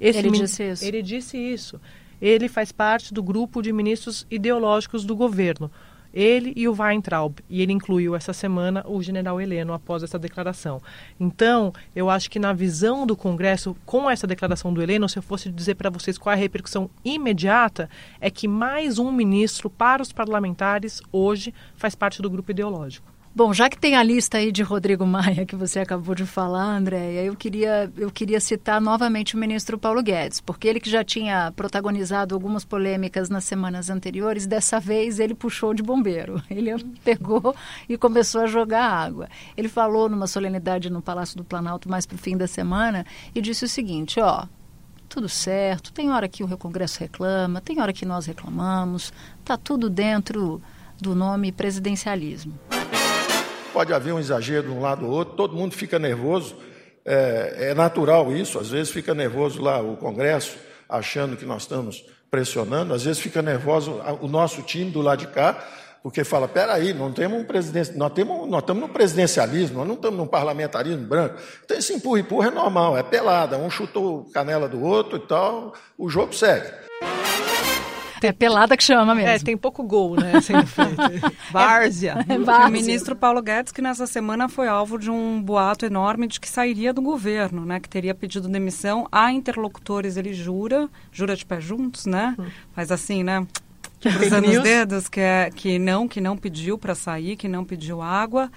[0.00, 0.84] Esse ele disse isso.
[0.84, 1.80] Ele disse isso.
[2.20, 5.70] Ele faz parte do grupo de ministros ideológicos do governo
[6.14, 7.40] ele e o Weintraub.
[7.50, 10.80] E ele incluiu essa semana o general Heleno após essa declaração.
[11.18, 15.22] Então, eu acho que na visão do Congresso, com essa declaração do Heleno, se eu
[15.22, 20.00] fosse dizer para vocês qual é a repercussão imediata, é que mais um ministro para
[20.00, 23.13] os parlamentares hoje faz parte do grupo ideológico.
[23.36, 26.76] Bom, já que tem a lista aí de Rodrigo Maia que você acabou de falar,
[26.76, 31.02] Andréia, eu queria, eu queria citar novamente o ministro Paulo Guedes, porque ele que já
[31.02, 36.40] tinha protagonizado algumas polêmicas nas semanas anteriores, dessa vez ele puxou de bombeiro.
[36.48, 37.56] Ele pegou
[37.88, 39.28] e começou a jogar água.
[39.56, 43.40] Ele falou numa solenidade no Palácio do Planalto mais para o fim da semana e
[43.40, 44.46] disse o seguinte, ó,
[45.08, 49.12] tudo certo, tem hora que o Congresso reclama, tem hora que nós reclamamos,
[49.44, 50.62] tá tudo dentro
[51.00, 52.56] do nome presidencialismo.
[53.74, 56.54] Pode haver um exagero de um lado ou outro, todo mundo fica nervoso,
[57.04, 60.56] é, é natural isso, às vezes fica nervoso lá o Congresso,
[60.88, 65.26] achando que nós estamos pressionando, às vezes fica nervoso o nosso time do lado de
[65.26, 65.58] cá,
[66.04, 69.96] porque fala, peraí, não temos um presidente, nós, temos, nós estamos no presidencialismo, nós não
[69.96, 71.34] estamos no parlamentarismo branco.
[71.64, 75.74] Então esse empurra empurra é normal, é pelada, um chutou canela do outro e tal,
[75.98, 76.83] o jogo segue.
[78.26, 79.30] É pelada que chama mesmo.
[79.30, 80.96] É, tem pouco gol, né, sendo feito.
[81.50, 82.24] Várzea.
[82.28, 82.68] É, várzea.
[82.68, 86.48] O ministro Paulo Guedes, que nessa semana foi alvo de um boato enorme de que
[86.48, 91.60] sairia do governo, né, que teria pedido demissão a interlocutores, ele jura, jura de pé
[91.60, 92.46] juntos, né, hum.
[92.74, 93.46] mas assim, né,
[94.00, 98.02] cruzando os dedos, que, é, que não, que não pediu para sair, que não pediu
[98.02, 98.50] água.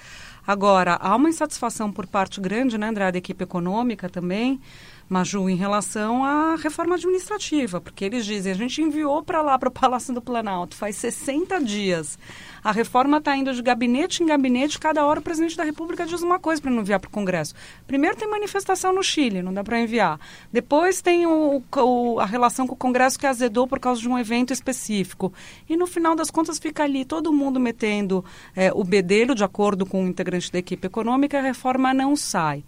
[0.47, 4.61] Agora, há uma insatisfação por parte grande, né, André, da equipe econômica também,
[5.09, 9.69] Maju, em relação à reforma administrativa, porque eles dizem, a gente enviou para lá, para
[9.69, 12.19] o Palácio do Planalto, faz 60 dias.
[12.61, 16.21] A reforma está indo de gabinete em gabinete, cada hora o presidente da República diz
[16.21, 17.55] uma coisa para não enviar para o Congresso.
[17.85, 20.19] Primeiro tem manifestação no Chile, não dá para enviar.
[20.51, 24.19] Depois tem o, o, a relação com o Congresso que azedou por causa de um
[24.19, 25.31] evento específico.
[25.69, 29.85] E no final das contas fica ali todo mundo metendo é, o bedelho, de acordo
[29.85, 32.63] com o integrante da equipe econômica, a reforma não sai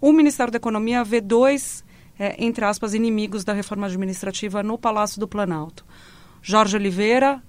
[0.00, 1.84] o Ministério da Economia vê dois,
[2.18, 5.84] é, entre aspas, inimigos da reforma administrativa no Palácio do Planalto.
[6.42, 7.42] Jorge Oliveira,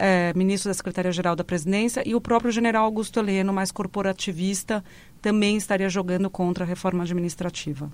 [0.00, 4.84] é, ministro da Secretaria-Geral da Presidência, e o próprio general Augusto Heleno, mais corporativista,
[5.20, 7.90] também estaria jogando contra a reforma administrativa.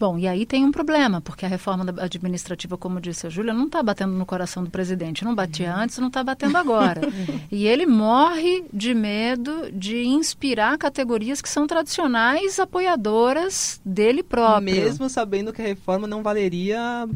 [0.00, 3.66] Bom, e aí tem um problema, porque a reforma administrativa, como disse a Júlia, não
[3.66, 5.26] está batendo no coração do presidente.
[5.26, 5.82] Não batia uhum.
[5.82, 7.02] antes, não está batendo agora.
[7.10, 7.40] Uhum.
[7.50, 14.74] e ele morre de medo de inspirar categorias que são tradicionais apoiadoras dele próprio.
[14.74, 17.06] Mesmo sabendo que a reforma não valeria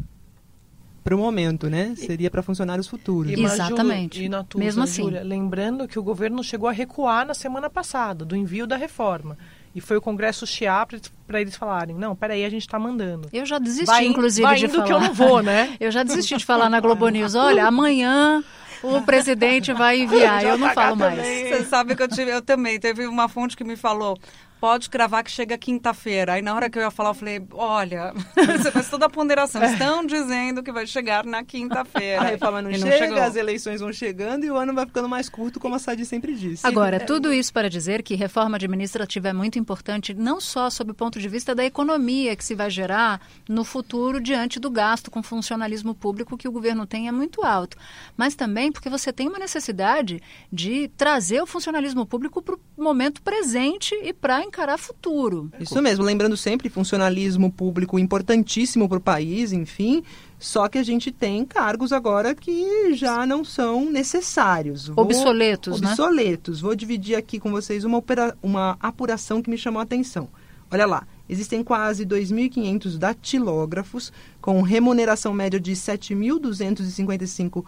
[1.03, 1.93] para o momento, né?
[1.95, 3.31] Seria para funcionários futuros.
[3.31, 4.23] E, Exatamente.
[4.23, 5.03] E Natuza, Mesmo assim.
[5.03, 9.37] Júlia, lembrando que o governo chegou a recuar na semana passada do envio da reforma.
[9.75, 10.87] E foi o Congresso chiar
[11.27, 13.27] para eles falarem, não, peraí, a gente está mandando.
[13.33, 14.83] Eu já desisti, vai, inclusive, vai de falar.
[14.85, 15.75] que eu não vou, né?
[15.81, 18.41] eu já desisti de falar na Globo News, olha, amanhã
[18.81, 21.19] o presidente vai enviar, eu não falo mais.
[21.19, 24.17] Você sabe que eu tive, eu também, teve uma fonte que me falou,
[24.59, 26.33] pode cravar que chega quinta-feira.
[26.33, 29.63] Aí na hora que eu ia falar, eu falei, olha, você faz toda a ponderação.
[29.63, 32.21] Estão dizendo que vai chegar na quinta-feira.
[32.21, 33.21] A reforma não, não chega, chegou.
[33.21, 36.35] as eleições vão chegando e o ano vai ficando mais curto, como a Sadi sempre
[36.35, 36.65] disse.
[36.65, 40.95] Agora, tudo isso para dizer que reforma administrativa é muito importante, não só sob o
[40.95, 45.21] ponto de vista da economia que se vai gerar no futuro diante do gasto com
[45.21, 47.77] funcionalismo público que o governo tem é muito alto,
[48.15, 53.21] mas também porque você tem uma necessidade de trazer o funcionalismo público para o momento
[53.21, 55.51] presente e para encarar futuro.
[55.59, 60.01] Isso mesmo, lembrando sempre, funcionalismo público importantíssimo para o país, enfim,
[60.39, 64.87] só que a gente tem cargos agora que já não são necessários.
[64.87, 65.89] Vou, obsoletos, né?
[65.89, 66.61] Obsoletos.
[66.61, 70.29] Vou dividir aqui com vocês uma, opera, uma apuração que me chamou a atenção.
[70.71, 77.65] Olha lá, existem quase 2.500 datilógrafos com remuneração média de R$ 7.255.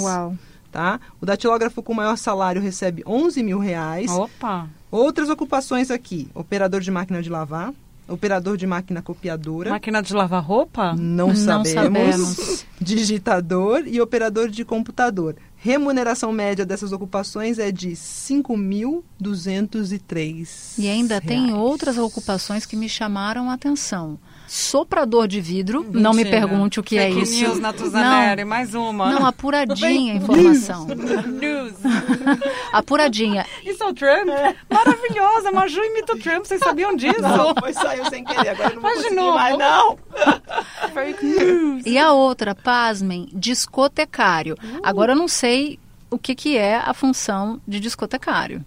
[0.00, 0.34] Uau!
[0.72, 0.98] Tá?
[1.20, 4.10] O datilógrafo com maior salário recebe 11 mil reais.
[4.10, 4.68] Opa!
[4.90, 7.72] Outras ocupações aqui: operador de máquina de lavar,
[8.08, 9.70] operador de máquina copiadora.
[9.70, 10.94] Máquina de lavar roupa?
[10.94, 11.72] Não, Não sabemos.
[11.72, 12.66] sabemos.
[12.80, 15.36] Digitador e operador de computador.
[15.56, 20.78] Remuneração média dessas ocupações é de R$ 5.203.
[20.78, 21.26] E ainda reais.
[21.26, 25.82] tem outras ocupações que me chamaram a atenção soprador de vidro.
[25.82, 26.00] Mentira.
[26.00, 27.40] Não me pergunte o que Fake é isso.
[27.40, 29.10] News, Natuzaneri, não, mais uma.
[29.10, 30.86] Não, apuradinha a informação.
[30.86, 31.74] News.
[32.72, 33.46] apuradinha.
[33.64, 34.28] Isso é o Trump?
[34.28, 34.54] É.
[34.70, 37.20] Maravilhosa, Maju imita o Trump, vocês sabiam disso?
[37.20, 39.34] Não, foi saiu sem querer, agora não novo.
[39.34, 39.98] mais, não.
[40.92, 41.82] Fake news.
[41.84, 44.54] E a outra, pasmem, discotecário.
[44.54, 44.80] Uh.
[44.82, 45.78] Agora eu não sei
[46.10, 48.64] o que, que é a função de discotecário.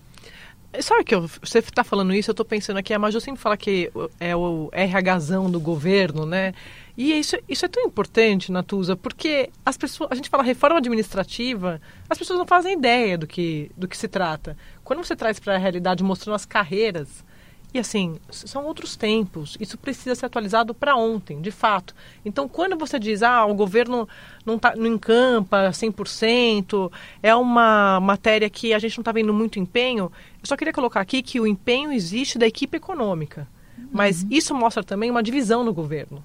[0.82, 3.58] Sabe que eu, você está falando isso, eu estou pensando aqui, a Maju sempre fala
[3.58, 6.54] que é o RHzão do governo, né?
[6.98, 11.82] E isso, isso é tão importante, Natuza, porque as pessoas, a gente fala reforma administrativa,
[12.10, 14.56] as pessoas não fazem ideia do que, do que se trata.
[14.84, 17.24] Quando você traz para a realidade mostrando as carreiras,
[17.72, 19.56] e assim, são outros tempos.
[19.60, 21.94] Isso precisa ser atualizado para ontem, de fato.
[22.26, 24.10] Então, quando você diz, ah, o governo
[24.44, 29.60] não, tá, não encampa 100%, é uma matéria que a gente não está vendo muito
[29.60, 33.48] empenho, eu só queria colocar aqui que o empenho existe da equipe econômica.
[33.92, 34.30] Mas uhum.
[34.32, 36.24] isso mostra também uma divisão no governo.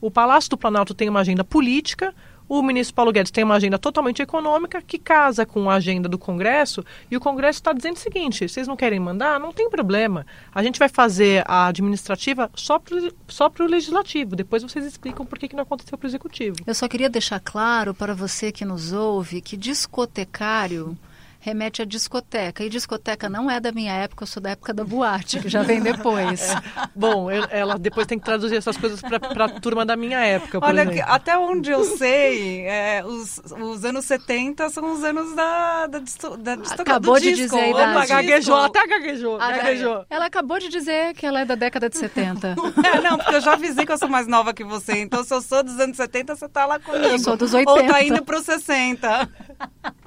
[0.00, 2.14] O Palácio do Planalto tem uma agenda política,
[2.48, 6.18] o ministro Paulo Guedes tem uma agenda totalmente econômica que casa com a agenda do
[6.18, 9.38] Congresso e o Congresso está dizendo o seguinte: vocês não querem mandar?
[9.38, 10.26] Não tem problema.
[10.54, 14.34] A gente vai fazer a administrativa só para só o legislativo.
[14.34, 16.56] Depois vocês explicam por que, que não aconteceu para o executivo.
[16.66, 20.96] Eu só queria deixar claro para você que nos ouve que discotecário
[21.40, 22.64] remete à discoteca.
[22.64, 25.62] E discoteca não é da minha época, eu sou da época da boate, que já
[25.62, 26.50] vem depois.
[26.50, 26.62] É.
[26.94, 30.58] Bom, eu, ela depois tem que traduzir essas coisas para a turma da minha época.
[30.62, 35.86] Olha, que, até onde eu sei, é, os, os anos 70 são os anos da,
[35.86, 37.96] da, da, da Acabou de dizer a idade.
[37.96, 40.06] Opa, gaguejou, até gaguejou, ah, gaguejou.
[40.10, 42.56] Ela acabou de dizer que ela é da década de 70.
[42.84, 44.98] é, não, porque eu já avisei que eu sou mais nova que você.
[45.00, 47.04] Então, se eu sou dos anos 70, você tá lá comigo.
[47.04, 47.70] Eu sou dos 80.
[47.70, 49.28] Ou tá indo pro 60.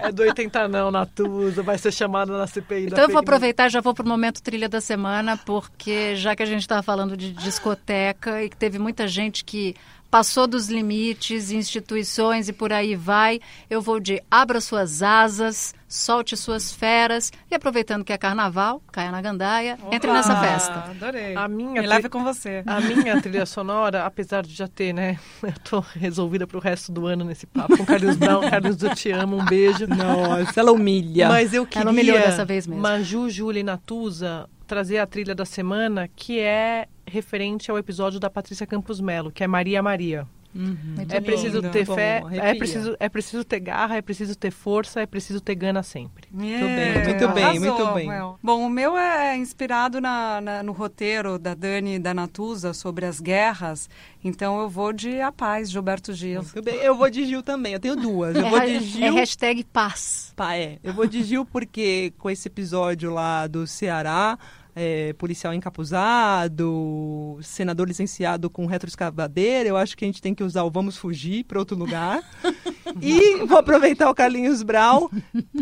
[0.01, 3.81] É do 80 não, Natuza, vai ser chamada na CPI Então eu vou aproveitar já
[3.81, 7.31] vou para o momento trilha da semana, porque já que a gente estava falando de
[7.31, 9.75] discoteca e que teve muita gente que
[10.09, 13.39] passou dos limites, instituições e por aí vai.
[13.69, 19.11] Eu vou de abra suas asas, solte suas feras e aproveitando que é carnaval, caia
[19.11, 20.73] na gandaia, Opa, entre nessa festa.
[20.89, 21.35] Adorei.
[21.35, 22.63] A minha Me leve com você.
[22.65, 25.19] A minha trilha sonora, apesar de já ter, né?
[25.43, 28.49] Eu tô resolvida pro resto do ano nesse papo com Carlos Brown.
[28.49, 29.85] Carlos, eu te amo, um beijo.
[29.87, 31.27] Nossa, ela humilha.
[31.27, 32.81] Mas eu queria, ela humilhou dessa vez mesmo.
[32.81, 38.29] Maju, Júlia e Natuza trazer a trilha da semana, que é referente ao episódio da
[38.29, 40.25] Patrícia Campos Melo, que é Maria Maria.
[40.53, 40.95] Uhum.
[41.07, 41.71] É preciso lindo.
[41.71, 45.55] ter fé, é preciso, é preciso ter garra, é preciso ter força, é preciso ter
[45.55, 46.27] gana sempre.
[46.37, 46.65] Yeah.
[46.65, 48.09] Muito bem, muito bem, Arrasou, muito bem.
[48.43, 53.05] Bom, o meu é inspirado na, na, no roteiro da Dani e da Natuza sobre
[53.05, 53.89] as guerras,
[54.23, 56.41] então eu vou de A Paz, Gilberto Gil.
[56.41, 58.35] Muito bem, eu vou de Gil também, eu tenho duas.
[58.35, 59.05] Eu é, vou de Gil.
[59.05, 60.33] É hashtag paz.
[60.35, 60.79] Pá, é.
[60.83, 64.37] Eu vou de Gil porque com esse episódio lá do Ceará,
[64.75, 69.69] é, policial encapuzado, senador licenciado com retroescavadeira.
[69.69, 72.21] Eu acho que a gente tem que usar o vamos fugir para outro lugar.
[73.01, 75.09] e vou aproveitar o Carlinhos Brau,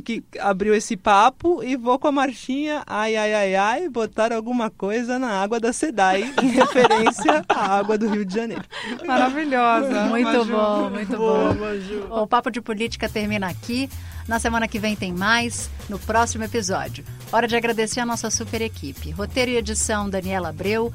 [0.04, 4.70] que abriu esse papo, e vou com a marchinha ai, ai, ai, ai, botar alguma
[4.70, 8.64] coisa na água da SEDAI, em referência à água do Rio de Janeiro.
[9.06, 10.06] Maravilhosa.
[10.06, 10.52] Muito Maju.
[10.52, 11.60] bom, muito Boa, bom.
[11.60, 12.08] Maju.
[12.10, 13.90] Bom, o Papo de Política termina aqui.
[14.30, 17.04] Na semana que vem tem mais, no próximo episódio.
[17.32, 19.10] Hora de agradecer a nossa super equipe.
[19.10, 20.94] Roteiro e edição, Daniela Abreu.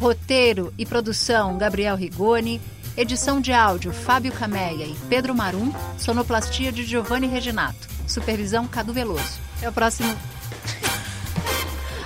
[0.00, 2.60] Roteiro e produção, Gabriel Rigoni.
[2.96, 5.72] Edição de áudio, Fábio Cameia e Pedro Marum.
[5.96, 7.86] Sonoplastia de Giovanni Reginato.
[8.08, 9.38] Supervisão, Cadu Veloso.
[9.58, 10.16] Até o próximo...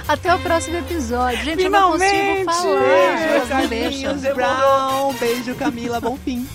[0.06, 1.42] Até o próximo episódio.
[1.42, 3.48] Gente, eu não consigo Finalmente!
[3.48, 3.66] falar.
[3.66, 5.14] Beijo, Brown.
[5.14, 6.00] Beijo, Camila.
[6.02, 6.46] Bom fim.